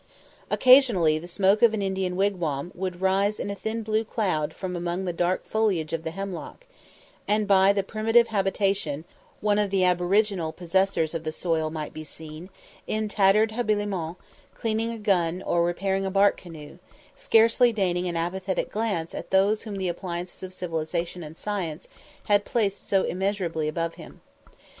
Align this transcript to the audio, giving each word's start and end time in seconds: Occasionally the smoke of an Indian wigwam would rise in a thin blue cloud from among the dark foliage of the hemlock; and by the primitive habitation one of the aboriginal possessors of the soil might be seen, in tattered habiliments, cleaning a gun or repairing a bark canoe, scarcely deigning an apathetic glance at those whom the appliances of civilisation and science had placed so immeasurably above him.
Occasionally 0.49 1.19
the 1.19 1.27
smoke 1.27 1.61
of 1.61 1.75
an 1.75 1.83
Indian 1.83 2.15
wigwam 2.15 2.71
would 2.73 3.01
rise 3.01 3.39
in 3.39 3.51
a 3.51 3.55
thin 3.55 3.83
blue 3.83 4.03
cloud 4.03 4.51
from 4.51 4.75
among 4.75 5.05
the 5.05 5.13
dark 5.13 5.45
foliage 5.45 5.93
of 5.93 6.03
the 6.03 6.09
hemlock; 6.09 6.65
and 7.27 7.47
by 7.47 7.71
the 7.71 7.83
primitive 7.83 8.29
habitation 8.29 9.05
one 9.41 9.59
of 9.59 9.69
the 9.69 9.83
aboriginal 9.83 10.51
possessors 10.53 11.13
of 11.13 11.23
the 11.23 11.31
soil 11.31 11.69
might 11.69 11.93
be 11.93 12.03
seen, 12.03 12.49
in 12.87 13.07
tattered 13.07 13.51
habiliments, 13.51 14.19
cleaning 14.55 14.91
a 14.91 14.97
gun 14.97 15.43
or 15.43 15.63
repairing 15.63 16.03
a 16.03 16.09
bark 16.09 16.35
canoe, 16.35 16.79
scarcely 17.15 17.71
deigning 17.71 18.07
an 18.07 18.17
apathetic 18.17 18.71
glance 18.71 19.13
at 19.13 19.29
those 19.29 19.61
whom 19.61 19.75
the 19.75 19.87
appliances 19.87 20.41
of 20.41 20.51
civilisation 20.51 21.21
and 21.21 21.37
science 21.37 21.87
had 22.23 22.43
placed 22.43 22.87
so 22.89 23.03
immeasurably 23.03 23.67
above 23.67 23.93
him. 24.01 24.21